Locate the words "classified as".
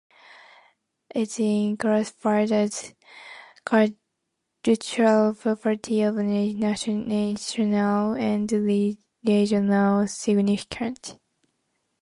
1.77-2.95